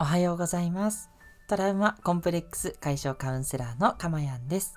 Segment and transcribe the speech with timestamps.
[0.00, 1.08] おはようございます。
[1.46, 4.74] トラウマコンプレックス解消カウンセラーのかまやんです。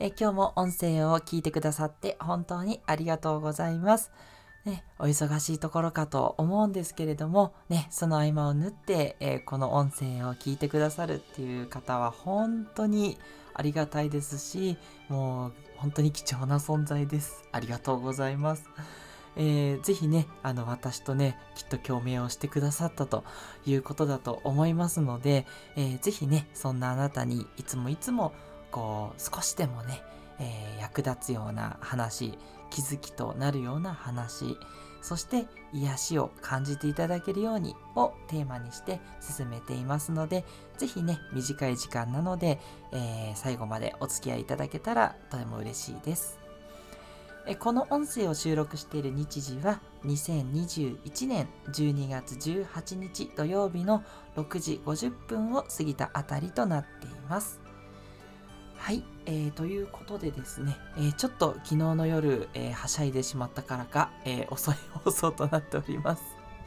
[0.00, 4.10] え今日も音声を聞いてくださって本当にありがとうございます。
[4.64, 13.18] ね、お忙しいところかと思うんですけれども、ね、その合間を縫って、えーこの音声を聞いてくださるっていう方は本当に
[13.52, 14.78] ありがたいですし、
[15.10, 17.44] もう本当に貴重な存在です。
[17.52, 18.64] ありがとうございます。
[19.38, 23.24] えーぜひね、あの私とね、きっと共鳴をしてくださったと
[23.64, 25.46] いうことだと思いますので、
[25.76, 28.32] えーぜひね、そんなあなたにいつもいつも
[28.70, 30.02] こう少しでもね、
[30.40, 32.36] えー役立つような話、
[32.70, 34.56] 気づきとなるような話、
[35.00, 40.44] そして癒しを感じていただけるようにをテーマにして進めていますので、
[40.76, 42.58] ぜひね、短い時間なので、
[42.92, 46.37] えー最後までお付き合いいただけたらとても嬉しいです。
[47.56, 54.04] この音声を収録している日時は2021年12月18日土曜日の
[54.36, 57.60] 6時50分を過ぎたあたりとなっています。
[58.76, 64.74] はい、えーということでですね、えーちょっと昨日の夜、えーはしゃいでしまったからか、えー遅い
[65.04, 66.22] 放送となっております。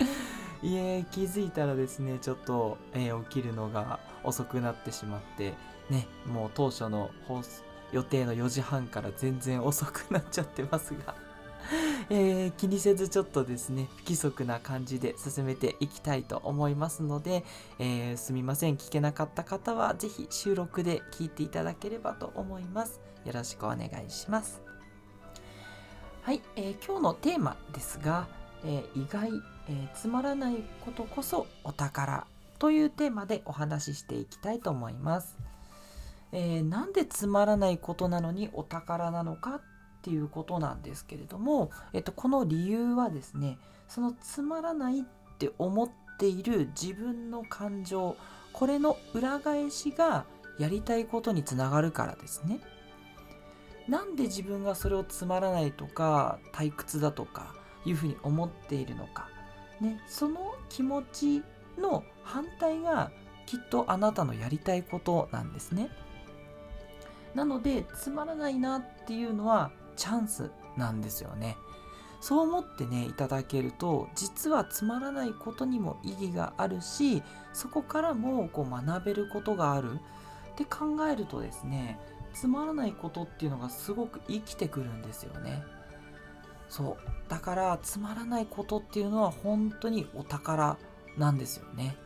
[0.64, 5.54] いえ気づいたらですね、ちょっと、えー起きるのが遅くなってしまって、
[5.90, 11.16] ね、もう当初の放送予定の4時半から全然遅くなっちゃってますが、
[12.10, 17.44] えー気にせずちょっとですね不規則な感じで進めていきたいと思いますので、
[17.80, 18.78] えーすみません。
[18.78, 23.00] 聞けなかった方はぜひ収録で聞いていただければと思います。
[23.26, 24.62] よろしくお願いします。
[26.24, 28.28] はい、えー今日のテーマですが、
[28.64, 29.32] えー意外、
[29.68, 32.26] えーつまらないことこそお宝
[32.60, 35.38] というテーマでお話ししていきたいと思います。
[36.32, 39.62] えーなんでつまらないことなのにお宝なのかっ
[40.02, 45.04] ていうことなんですけれども、えっと、この理由はですねそのつまらないっ
[45.38, 48.16] て思っている自分の感情
[48.54, 50.26] これの裏返しが
[50.58, 52.60] やりたいことにつながるからですね。
[53.88, 59.28] なんで自分がそれをつまらないとか退屈だとかいうふうに思っているのか、
[59.80, 61.44] ね、その気持ち
[61.80, 63.12] の反対が
[63.48, 65.90] きっとあなたのやりたいことなんですね。
[67.34, 71.58] なのでつまらないなっていうのはチャンスなんですよね。
[72.22, 79.98] そう思ってねいただけると実はつまらないことにも意義があるしそこからもこう学べることがあるっ
[80.56, 82.00] て考えるとですね
[82.34, 85.64] つまらないことっていうのがすごく生きてくるんですよね。
[86.70, 90.78] そうだからつまらないことっていうのは本当にお宝
[91.18, 91.98] なんですよね。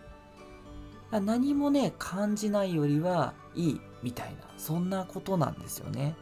[1.12, 6.16] 何もね感じないよりはいいみたいなそんなことなんですよね。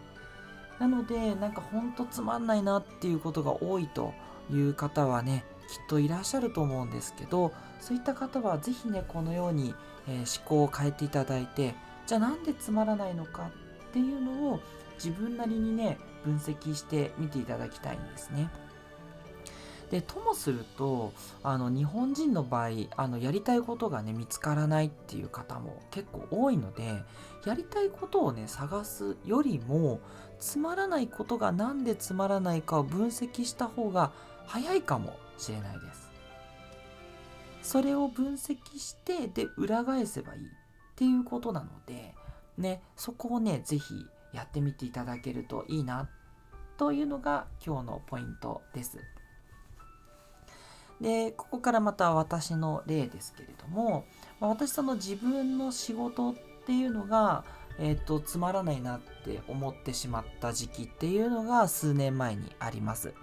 [0.79, 4.13] なのでなんかほんとつまんないなっていうことが多いと
[4.51, 9.73] いう方はねきっといらっしゃると思うんですけどそういった方は是非ねこのように、
[10.07, 13.49] えー思考を変えていただいてじゃあなんでつまらないのか
[13.89, 14.59] っていうのを
[14.95, 18.49] 自分なりにね分析してみていただきたいんですね。
[19.93, 27.03] でともするとあの日本人の場合あのやりたいことがね見つからないっていう方も結構多いので
[27.45, 29.99] やりたいことをね探すよりも
[30.39, 34.11] つまらないことが何でつまらないかを分析した方が
[34.47, 36.09] 早いかもしれないです。
[37.61, 40.45] それを分析してで裏返せばいいっ
[40.95, 42.15] ていうことなので
[42.57, 43.93] ねそこをね是非
[44.33, 46.09] やってみていただけるといいな
[46.77, 48.97] というのが今日のポイントです。
[51.03, 54.05] でここからまた私の例ですけれども、
[54.39, 56.33] まあ私その自分の仕事っ
[56.65, 57.43] ていうのが、
[57.77, 63.13] えっとつまらないなって思ってしまった時期っていうのが数年前にあります。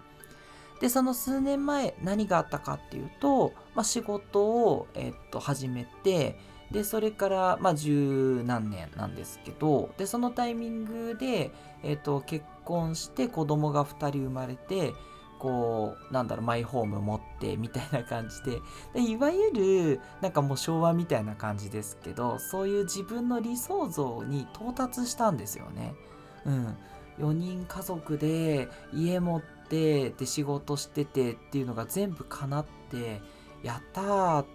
[0.78, 6.38] でその数年前何があったかっていうと、まあ、仕事を、えっと始めて
[6.70, 11.50] でそれからまあ十何年なんですけどでそのタイミングで、
[11.82, 14.92] えっと結婚して子供が2人生まれて
[15.40, 18.60] こうなんだろうマイホーム持ってみたいな感じで
[18.92, 25.94] でいわゆるなんかもう昭和みたいな感じですけどそういう自分の理想像に到達したんですよね。
[26.44, 26.76] うん、
[27.18, 33.20] 4人家族で家持ってで仕事しててっていうのが全部叶って
[33.62, 34.46] やったーっ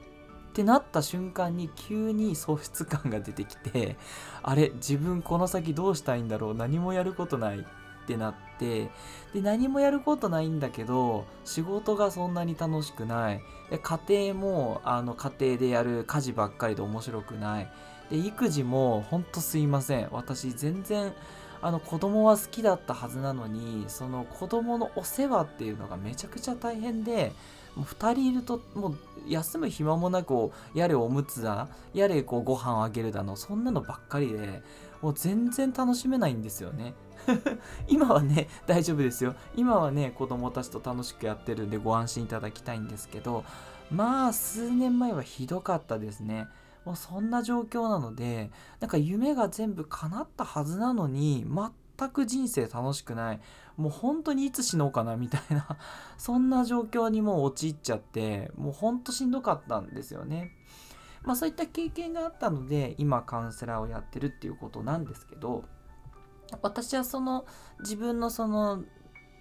[0.54, 3.98] てなった瞬間に急に喪失感が出てきて
[4.42, 7.66] あれ自分この先どうしたいんだろう何もやることない
[8.06, 8.90] ってなって
[9.34, 13.42] で何もやることないんだけど仕事がそんなに楽しくない。
[13.72, 17.72] で家庭もあの家庭でやる家事ばっかりで面白くない。
[18.12, 20.07] で育児もほんとすいません。
[20.12, 21.13] 私全然
[21.62, 27.31] あの子供は好きだったはずなのにその子供のお世話っていうのがめちゃくちゃ大変で
[27.75, 28.98] もう2人いるともう
[29.28, 34.62] 休む暇もなくやれおむつだやれこうご飯あげるだのそんなのばっかりで
[35.02, 36.94] もう全然楽しめないんですよね。
[37.88, 39.36] 今はね大丈夫ですよ。
[39.56, 43.44] 今はね子供たちと楽しくやってるんでご安心いただきたいんですけど
[43.92, 46.48] まあ数年前はひどかったですね。
[46.86, 51.45] もうそんな状況なのでなんか夢が全部叶ったはずなのに
[51.98, 53.42] 全く人生楽しくない。
[53.78, 55.78] もう本当にいつ死のうかなみたいな
[56.18, 60.51] そんな状況にもう陥っちゃってもうほんとしんどかったんですよね。
[61.24, 65.66] まあそういった経験があったので今カウンセラーをやってるっていうことなんですけど
[66.62, 67.45] 私はその
[67.80, 68.83] 自分のその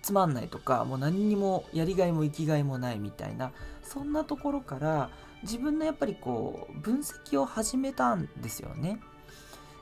[0.02, 3.52] つまんないとかもう何にもやりがいも生きがいもないみたいな
[3.82, 5.10] そんなところから
[5.42, 9.00] 自分のやっぱりこう分析を始めたんですよね。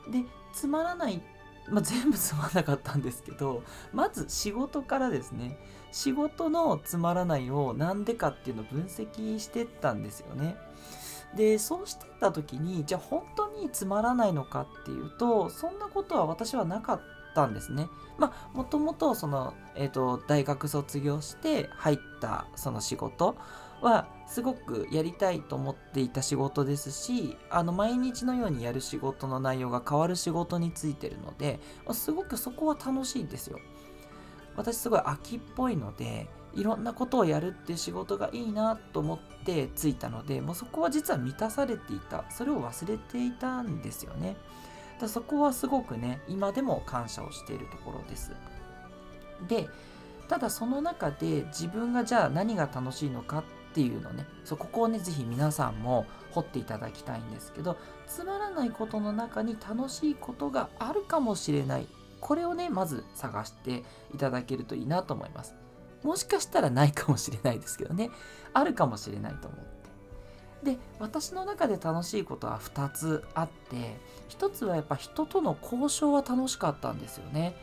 [0.09, 0.23] で
[0.53, 1.21] つまらない、
[1.69, 5.57] まあ、全部つまらなかったんですけどまず仕事からですね
[5.91, 10.55] 仕事のつまらないを何でかっていうのを分析してったんですよね。
[11.35, 17.01] でそうしてた時にじゃあ本当につまらないのかっていうとそんなことは私はなかっ
[17.35, 17.89] たんですね。
[18.17, 23.35] まあもともとその、えーと、大学卒業して入ったその仕事
[23.81, 31.59] はすごくやりたいと思っていた仕事ですしあの毎日のようにやる仕事の内容が変わる仕事についてるので
[31.91, 33.59] すごくそこは楽しいんですよ。
[34.55, 42.25] 私すごい秋っぽいのでいろんなことをやるって仕事がいいなと思ってついたのでもうそこは実は満たされていた。
[42.29, 44.35] それを忘れていたんですよね。
[44.99, 48.31] だそこはすごくね今でも感謝をしているところです。
[49.47, 49.67] で
[50.29, 57.77] ただその中で自分がじゃあ何が楽しいのかっていうのねそうここをね是非皆さんも掘っていただきたいんですけど
[58.07, 61.87] つまらないことの中に楽しいことがあるかもしれない。
[62.21, 63.83] これをねまず探して
[64.13, 65.62] いただけるといいなと思います。
[66.03, 68.09] もしかしたらないかもしれないですけどね。
[68.53, 69.73] あるかもしれないと思って。
[70.73, 73.97] で私の中で楽しいことは2つあって
[74.29, 77.55] 1つはやっぱ人との交渉は楽しかったんですよね。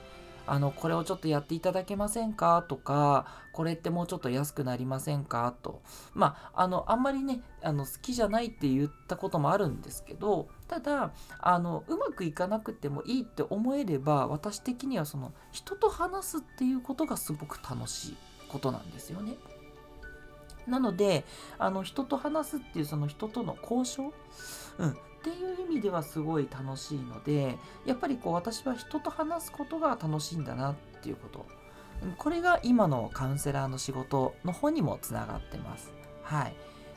[0.47, 2.65] あのこれをちょっとやっていただけませんか？
[2.69, 5.55] とかこれってもうちょっと安くなりませんか？
[5.63, 5.81] と。
[6.13, 18.17] まああのあんまりねあの好きじゃないって言ったこともあるんですけどただあのうまくいかなくてもいいって思えれば私的にはその人と話すっていうことがすごく楽しい。
[18.51, 19.37] ことなんですよね。
[20.67, 21.25] なので
[21.59, 24.13] あの人と話すっていうその人との交渉、
[24.79, 27.57] うん、っていう意味ではすごい楽しいので
[27.87, 31.47] やっぱりこう私は人と話すことが楽しいんだなっていうこと
[32.19, 35.93] これが今のカウンセラーの仕事の方にもつながってます。
[36.23, 36.55] はい。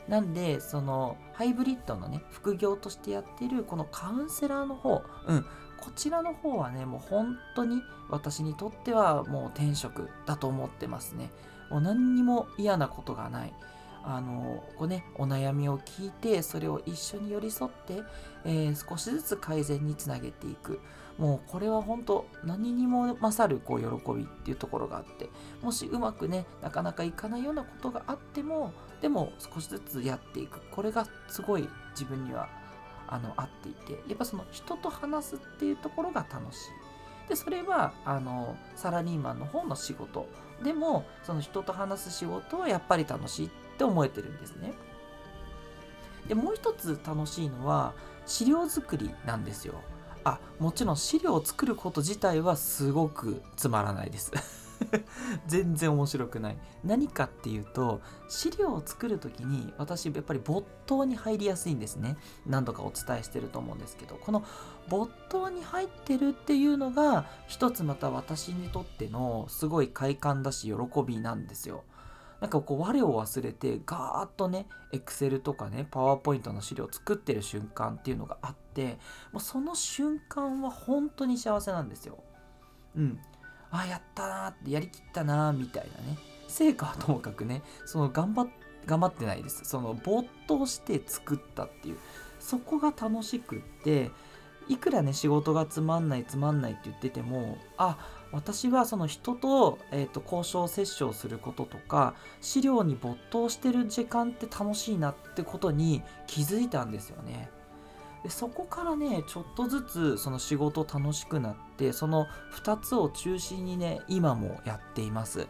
[0.08, 5.46] なんで、そのハイブリッドのね、副業としてやってるこのカウンセラーの方、うん、
[5.84, 11.30] こちらの方はね、もう本当に私にとってはもう転職だと思ってますね。
[11.70, 13.52] もう何にも嫌なことがない。
[14.02, 18.02] あのこうね、お悩みを聞いて、それを一緒に寄り添って、
[18.46, 20.80] えー、少しずつ改善につなげていく。
[21.18, 25.28] もうこれは本当何にも勝るこう喜びっていうところがあって
[25.62, 32.48] もしうまくねなかなかいかないようなことがあってもでも少しずつやっていくこれがすごい自分には
[33.14, 37.28] あの合っていてやっぱその人と話すっていうところが楽しい。
[37.28, 40.26] でそれはあのサラリーマンの方の仕事。
[40.64, 44.74] でもその人と話す仕事はやっぱり楽しいって思えてるんですね。
[46.26, 47.94] でもう一つ楽しいのは
[48.26, 49.74] 資料作りなんですよ。
[50.24, 54.32] あもちろん資料を作ること自体はすごくつまらないです。
[55.46, 56.58] 全然面白くない。
[56.84, 62.16] 何かっていうと資料を作る時に私やっぱり没頭に入りやすいんですね。
[62.46, 64.16] 何度かお伝えしてると思うんですけど。
[64.16, 64.44] この
[64.88, 71.84] 没頭に入ってるっていうのが一つまた私にとってのすごい快感だし喜びなんですよ。
[72.40, 78.98] なんかこう我を忘れてガーッとね Excel とかね PowerPoint の資料を作ってる瞬間っていうのがあって
[79.32, 82.18] もうその瞬間は本当に幸せなんですよ。
[82.96, 83.18] うん。
[83.78, 86.18] あやったなってやりきったなみたいなね。
[86.48, 88.48] 成果はともかくねその頑張っ
[88.86, 89.64] 頑張ってないです。
[89.64, 91.98] その没頭して作ったっていう。
[92.38, 94.10] そこが楽しくって
[94.68, 97.96] いくらね仕事がつまんないつまんないって言っててもあ
[98.32, 107.48] 私はその人と,、えーと、交渉折衝することとか資料に没頭してる時間って楽しいなってことに気づいたんですよね。
[108.24, 115.46] でそこからねちょっとずつその仕事楽しくなってその2つを中心にね今もやっています。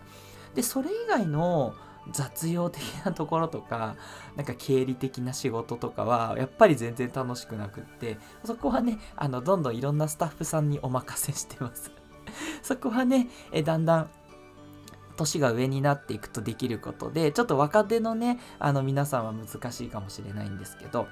[0.54, 1.74] でそれ以外の
[2.10, 3.96] 雑用的なところとか
[4.36, 11.92] なんか経理的な仕事とかはやっぱり全然楽しくなくってそこはねあのどんどんいろんなスタッフさんにお任せしてます。
[12.62, 14.10] そこはねえだんだん
[15.16, 21.06] 年が上になっていくとできることでちょっと若手のねあの皆さんは難しいかもしれないんですけど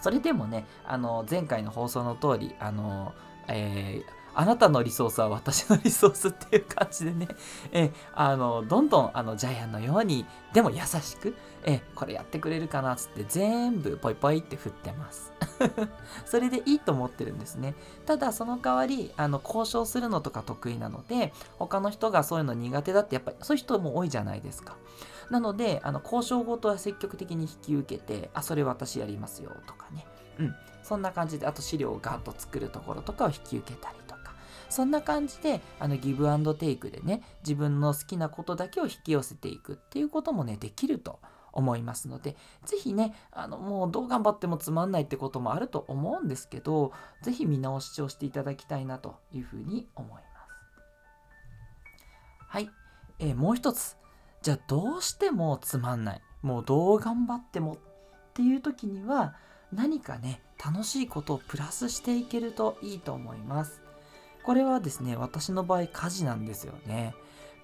[0.00, 3.14] それでもねあの前回の放送の通りあの、
[3.48, 7.26] えーあなたのリソースは私のリソースっていう感じでね、
[7.72, 15.32] えあのどんどんあのジャイアンのようにでも優しく、えこれやってくれるかなっつって全部ポイポイって振ってます。
[16.26, 17.74] それでいいと思ってるんですね。
[18.06, 24.76] ただその代わりあの交渉するのとか得意なので他の人がそういうの苦手だってやっぱりそういう人も多いじゃないですか。
[25.30, 30.06] なのであの交渉ごとは積極的に引き受けてあそれ私やりますよとかね。
[30.38, 30.54] うん。
[30.82, 34.18] そんな感じであと資料をガーッと作るところとかを引き受けたりとか。
[34.68, 41.20] そんな感じであのギブアンドテイクでね自分の好きなことだけを引き寄せていくっていうこともねできると
[41.58, 50.28] 思いますので、ぜひね、あの、もうどう頑張ってもつまんないってこともあると思うんですけど、ぜひ見直しをしていただきたいなというふうに思います。
[52.48, 52.70] はい。
[53.18, 53.96] えー、もう一つ。
[54.40, 56.22] じゃあどうしてもつまんない。
[56.42, 57.78] もうどう頑張ってもっ
[58.34, 59.34] ていう時には、
[59.72, 63.82] 何かね、楽しいことをプラスしていけるといいと思います。
[64.44, 67.14] これはですね、私の場合家事なんですよね。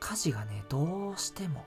[0.00, 1.64] 家事がね、どうしても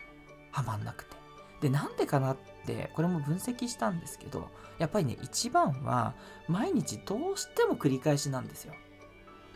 [0.52, 1.17] ハマんなくて。
[1.62, 6.14] で、なんでかなって、これも分析したんですけど、やっぱりね、一番は
[6.48, 8.74] 毎日どうしても繰り返しなんですよ。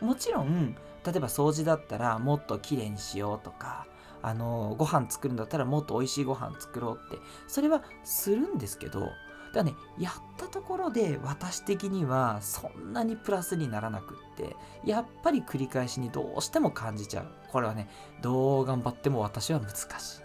[0.00, 0.74] もちろん、
[1.06, 3.86] 例えば掃除だったらもっときれいにしようとか、
[4.22, 9.10] あの、ご飯作るんだったらもっと美味しいご飯作ろうって、それはするんですけど、
[9.52, 17.26] だね、やったところで私的にはそんなにプラスにならなくって、やっぱり繰り返しにどうしても感じちゃう。
[17.50, 17.88] これはね、
[18.22, 20.22] どう頑張っても私は難しい。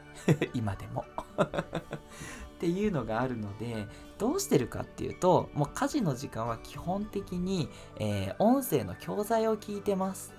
[0.55, 1.05] 今でも
[2.57, 10.33] っていうのがあるので、どうしてるかっていうと、もう家事の時間は基本的に、えー、音声の教材を聞いてます。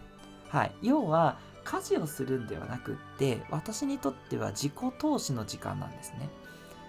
[0.49, 0.75] はい。
[0.83, 6.31] 要は、家事をするんではなくって、私にとっては自己投資の時間なんですね。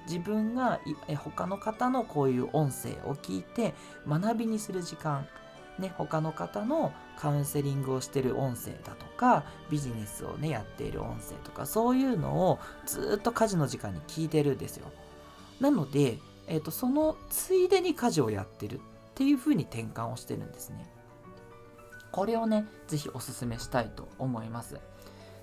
[0.08, 0.80] 自分が
[1.18, 3.76] 他の方のこういう音声を聞いて
[4.08, 5.28] 学びにする時間、
[5.80, 14.88] ね、他の方のカウンセリングをしてる音声だとかビジネスをねやっている音声とかそういうのをずっと家事の時間に聞いてるんですよ。
[15.60, 16.18] なので、
[16.48, 18.82] えーと、そのついでに家事をやってるっ
[19.16, 20.90] ていう風に転換をしてるんですね。
[22.12, 24.80] これをね是非おすすめしたいと思います。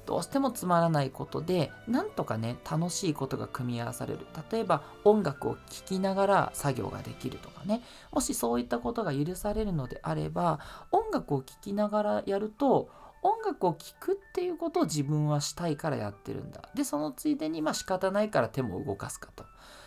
[0.07, 4.27] どうしてもつまらないことでなんとかね楽しいことが組み合わされる。
[4.51, 7.83] 例えば音楽を聴きながら作業ができるとかね。
[8.13, 10.61] もしそういったことが許されるのであれば
[10.93, 12.89] 音楽を聴きながらやると
[13.23, 16.63] 音楽を聴くっていうことを自分はしたいからやってるんだ。
[16.75, 19.45] でそのついでにまあ仕方ないから手も動かすかと。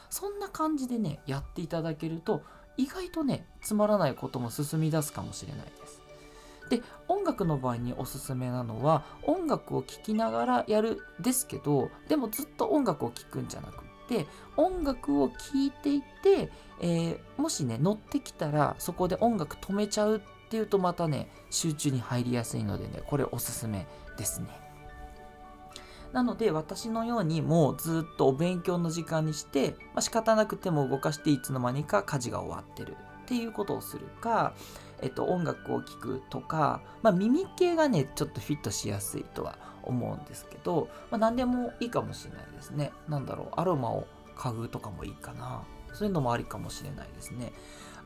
[0.10, 2.42] そんな感じでねやっていただけると
[2.78, 6.02] 意外とねつまらないことも進み出すかもしれないです。
[6.70, 14.26] で音楽の場合におすすめなのは音楽を聴きながらやるですけどでもずっと音楽を聴くんじゃなくって
[14.58, 23.86] 音楽を聴いていて、えー、もしね乗ってきたらそこで音楽止めちゃうっていうとまたね集中に入りやすいのでねこれおすすめ
[24.18, 24.48] ですね。
[26.12, 32.98] なので私のようにもうずっとお勉強の時間にして、まあ、仕方なくても動かしていつの間にか家事が終わってる
[33.30, 34.56] っていうことをするか、
[35.04, 42.92] えっと、音楽を聴くとか、まあ、耳系がね、ちょっとフィットしやすいとは思うんですけど、まあ、何でもいいかもしれないですね。
[43.08, 45.62] なんだろう、アロマを嗅ぐとかもいいかな。
[45.94, 47.54] そういうのもありかもしれないですね。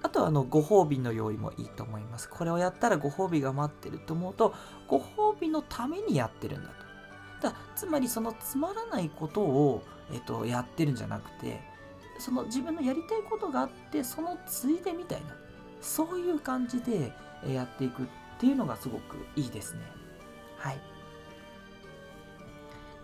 [0.01, 2.27] あとはあのご褒美の用意もいいと思います。
[2.27, 4.53] これをやったらご褒美が待ってると思うと、
[4.89, 6.69] ご褒美のためにやってるんだ
[7.41, 7.47] と。
[7.49, 11.61] だつまりそのつまらないことを、えっと、やってるんじゃなくて、
[12.19, 15.35] その自分のやりたいことがあって、そのついでみたいな。
[15.81, 17.11] そういう感じで
[17.45, 18.05] やっていくっ
[18.39, 19.81] ていうのがすごくいいですね。
[20.57, 20.79] はい。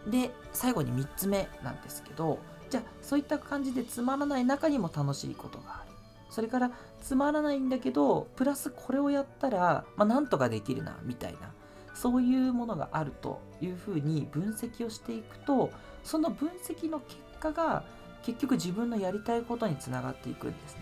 [0.10, 2.40] で、最後に3つ目なんですけど、
[2.70, 5.92] じゃあそういった感じでつまらない中にも楽しいことがある。
[6.30, 11.52] それからつまらないんだけど、プラスこれをやったら、まあ、なんとかできるな、みたいな。
[11.94, 15.72] そういうものがあるというふうに分析をしていくと、
[16.04, 17.84] その分析の結果が
[18.24, 20.82] 結局自分のやりたいことにつながっていくんですね。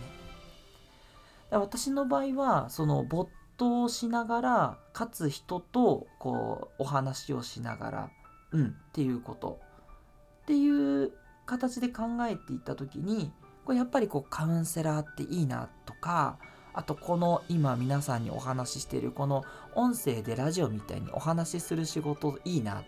[1.51, 8.09] 私の場合はその没頭しながらかつ人とこうお話をしながら
[8.51, 9.59] うんっていうこと
[10.43, 11.11] っていう
[11.45, 13.31] 形で考えていった時に
[13.65, 16.37] これやっぱりこうカウンセラーっていいなとか
[16.73, 22.83] あとこの今皆さんにお話ししてるこの音声でラジオみたいにお話しする仕事いいなっ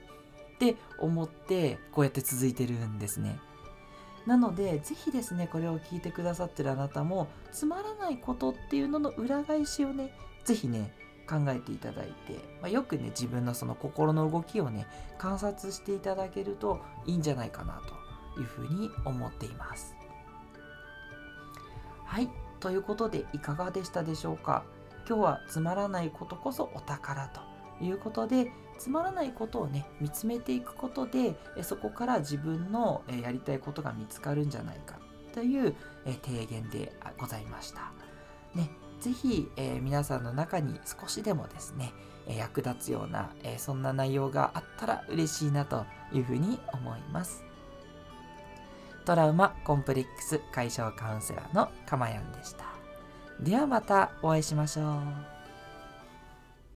[0.60, 3.40] て思ってこうやって続いてるんですね。
[4.26, 10.14] なので是非ですねこれを聞いてくださってるあなたもつまらないことっていうのの裏返しをね
[10.46, 10.94] 是非ね
[11.28, 17.82] 考えていただいて、まあ、よくね自分のその心の動きをね観察していただけるといいんじゃないかな
[18.36, 19.96] というふうに思っています。
[22.06, 22.30] はい。
[22.60, 24.64] ということでいかがでしたでしょうか？
[25.08, 27.42] 今日はつまらないことこそお宝と
[27.84, 34.98] いうことでつまらないことをね見つめていくことでそこから自分のやりたいことが見つかるんじゃないか
[35.34, 35.76] という
[36.24, 37.92] 提言でございました。
[38.56, 41.94] ね、ぜひ、えー、皆さんの中に少しでもですね、
[42.28, 47.44] え役立つような、えそんな内容があったら嬉しいなというふうに思います。
[49.06, 52.66] トラウマコンプレックス解消カウンセラーのかまやんでした。
[53.40, 55.39] ではまたお会いしましょう。